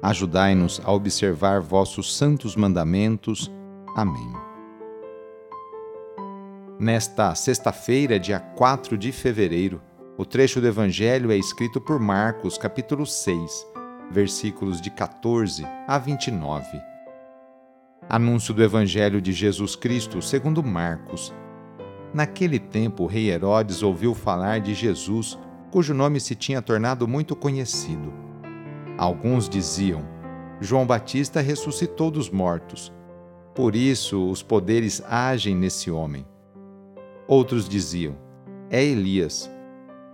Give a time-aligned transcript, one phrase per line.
[0.00, 3.50] Ajudai-nos a observar vossos santos mandamentos.
[3.96, 4.32] Amém.
[6.78, 9.82] Nesta sexta-feira, dia 4 de fevereiro,
[10.16, 13.66] o trecho do Evangelho é escrito por Marcos, capítulo 6,
[14.08, 16.80] versículos de 14 a 29.
[18.08, 21.34] Anúncio do Evangelho de Jesus Cristo segundo Marcos.
[22.14, 25.36] Naquele tempo, o rei Herodes ouviu falar de Jesus,
[25.72, 28.27] cujo nome se tinha tornado muito conhecido
[28.98, 30.02] Alguns diziam:
[30.60, 32.92] João Batista ressuscitou dos mortos.
[33.54, 36.26] Por isso os poderes agem nesse homem.
[37.28, 38.16] Outros diziam:
[38.68, 39.48] É Elias.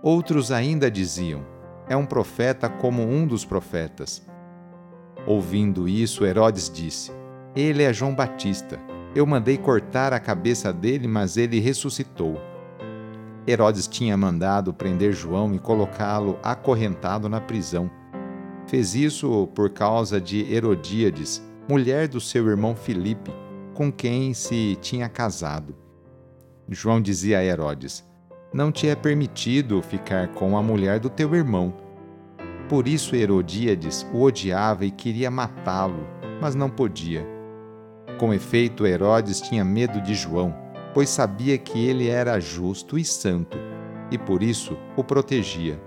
[0.03, 1.43] Outros ainda diziam:
[1.89, 4.23] É um profeta como um dos profetas.
[5.25, 7.11] Ouvindo isso, Herodes disse:
[7.55, 8.79] Ele é João Batista.
[9.15, 12.39] Eu mandei cortar a cabeça dele, mas ele ressuscitou.
[13.47, 17.89] Herodes tinha mandado prender João e colocá-lo acorrentado na prisão
[18.67, 23.31] Fez isso por causa de Herodíades, mulher do seu irmão Filipe,
[23.75, 25.75] com quem se tinha casado.
[26.67, 28.03] João dizia a Herodes:
[28.51, 31.73] Não te é permitido ficar com a mulher do teu irmão.
[32.67, 36.07] Por isso Herodíades o odiava e queria matá-lo,
[36.41, 37.25] mas não podia.
[38.17, 40.55] Com efeito, Herodes tinha medo de João,
[40.91, 43.57] pois sabia que ele era justo e santo,
[44.09, 45.79] e por isso o protegia.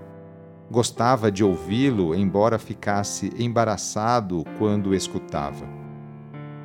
[0.71, 5.67] Gostava de ouvi-lo, embora ficasse embaraçado quando escutava.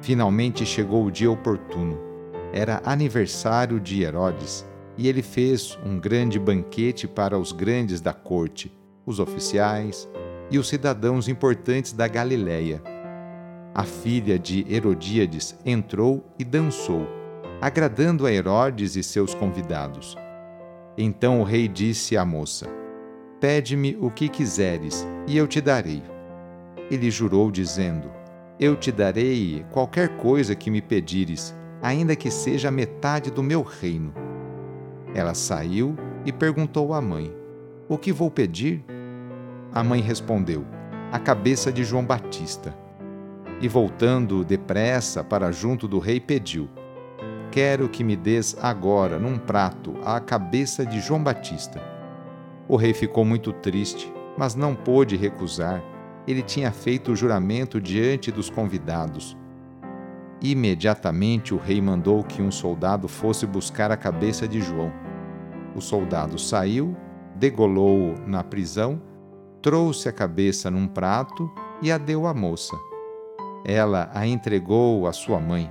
[0.02, 1.98] Finalmente chegou o dia oportuno.
[2.52, 4.66] Era aniversário de Herodes
[4.98, 8.70] e ele fez um grande banquete para os grandes da corte,
[9.06, 10.06] os oficiais
[10.50, 12.82] e os cidadãos importantes da Galiléia.
[13.74, 17.08] A filha de Herodíades entrou e dançou,
[17.58, 20.14] agradando a Herodes e seus convidados.
[20.96, 22.83] Então o rei disse à moça:
[23.44, 26.02] Pede-me o que quiseres, e eu te darei.
[26.90, 28.10] Ele jurou, dizendo:
[28.58, 33.60] Eu te darei qualquer coisa que me pedires, ainda que seja a metade do meu
[33.60, 34.14] reino.
[35.14, 35.94] Ela saiu
[36.24, 37.36] e perguntou à mãe:
[37.86, 38.82] O que vou pedir?
[39.74, 40.64] A mãe respondeu:
[41.12, 42.74] A cabeça de João Batista.
[43.60, 46.66] E voltando depressa para junto do rei, pediu:
[47.50, 51.92] Quero que me des agora, num prato, a cabeça de João Batista.
[52.66, 55.82] O rei ficou muito triste, mas não pôde recusar.
[56.26, 59.36] Ele tinha feito o juramento diante dos convidados.
[60.40, 64.90] Imediatamente o rei mandou que um soldado fosse buscar a cabeça de João.
[65.76, 66.96] O soldado saiu,
[67.36, 69.00] degolou-o na prisão,
[69.60, 71.50] trouxe a cabeça num prato
[71.82, 72.74] e a deu à moça.
[73.64, 75.70] Ela a entregou à sua mãe.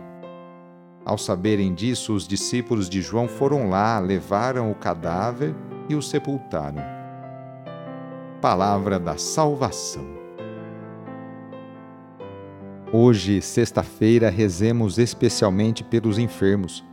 [1.03, 5.55] Ao saberem disso, os discípulos de João foram lá, levaram o cadáver
[5.89, 6.81] e o sepultaram.
[8.41, 10.05] Palavra da Salvação.
[12.91, 16.83] Hoje, sexta-feira, rezemos especialmente pelos enfermos.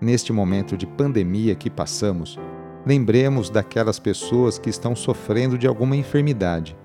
[0.00, 2.38] Neste momento de pandemia que passamos,
[2.86, 6.76] lembremos daquelas pessoas que estão sofrendo de alguma enfermidade,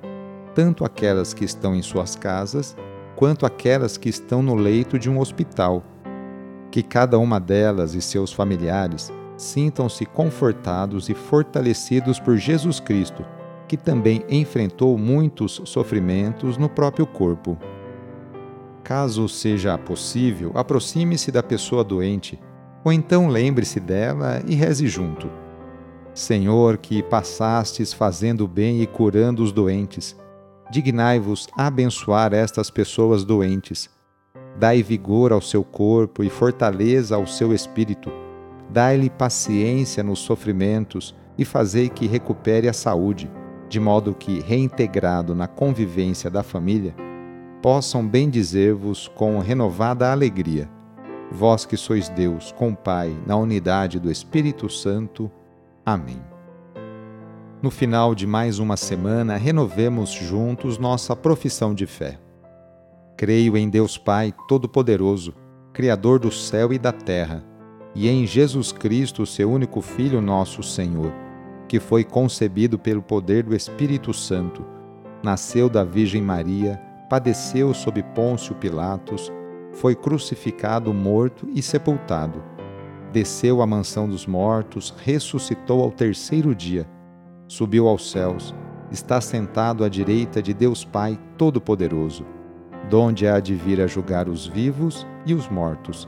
[0.54, 2.76] tanto aquelas que estão em suas casas,
[3.16, 5.84] quanto aquelas que estão no leito de um hospital.
[6.70, 13.24] Que cada uma delas e seus familiares sintam-se confortados e fortalecidos por Jesus Cristo,
[13.68, 17.58] que também enfrentou muitos sofrimentos no próprio corpo.
[18.84, 22.40] Caso seja possível, aproxime-se da pessoa doente,
[22.84, 25.30] ou então lembre-se dela e reze junto.
[26.14, 30.16] Senhor, que passastes fazendo bem e curando os doentes,
[30.72, 33.90] dignai-vos abençoar estas pessoas doentes.
[34.58, 38.12] Dai vigor ao seu corpo e fortaleza ao seu espírito
[38.70, 43.30] dai-lhe paciência nos sofrimentos e fazei que recupere a saúde,
[43.70, 46.96] de modo que, reintegrado na convivência da família,
[47.62, 50.70] possam bendizer-vos com renovada alegria.
[51.32, 55.30] Vós que sois Deus, com Pai, na unidade do Espírito Santo.
[55.86, 56.22] Amém.
[57.62, 62.20] No final de mais uma semana, renovemos juntos nossa profissão de fé.
[63.18, 65.34] Creio em Deus Pai Todo-Poderoso,
[65.74, 67.44] Criador do céu e da terra,
[67.98, 71.12] e em Jesus Cristo, seu único Filho, nosso Senhor,
[71.68, 74.64] que foi concebido pelo poder do Espírito Santo,
[75.24, 76.80] nasceu da Virgem Maria,
[77.10, 79.32] padeceu sob Pôncio Pilatos,
[79.74, 82.44] foi crucificado, morto e sepultado.
[83.12, 86.88] Desceu à mansão dos mortos, ressuscitou ao terceiro dia,
[87.48, 88.54] subiu aos céus,
[88.92, 92.24] está sentado à direita de Deus Pai Todo-Poderoso
[92.90, 96.08] donde há de vir a julgar os vivos e os mortos.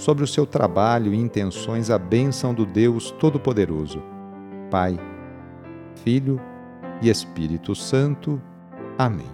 [0.00, 4.02] sobre o seu trabalho e intenções a bênção do Deus Todo-Poderoso,
[4.70, 4.98] Pai,
[5.96, 6.40] Filho
[7.02, 8.40] e Espírito Santo.
[8.96, 9.28] Amém.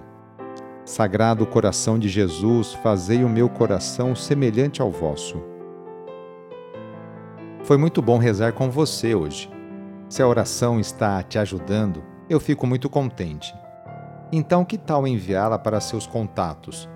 [0.84, 5.40] Sagrado coração de Jesus, fazei o meu coração semelhante ao vosso.
[7.62, 9.48] Foi muito bom rezar com você hoje.
[10.08, 13.54] Se a oração está te ajudando, eu fico muito contente.
[14.32, 16.88] Então, que tal enviá-la para seus contatos?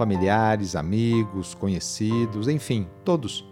[0.00, 3.46] Familiares, amigos, conhecidos, enfim, todos.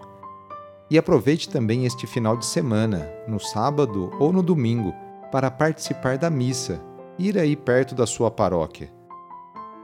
[0.91, 4.95] E aproveite também este final de semana, no sábado ou no domingo,
[5.31, 6.81] para participar da missa,
[7.19, 8.91] ir aí perto da sua paróquia.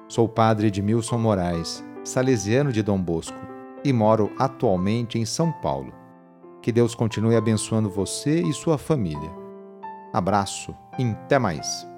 [0.09, 3.37] Sou o padre Edmilson Moraes, salesiano de Dom Bosco,
[3.85, 5.93] e moro atualmente em São Paulo.
[6.63, 9.31] Que Deus continue abençoando você e sua família.
[10.15, 11.94] Abraço e até mais!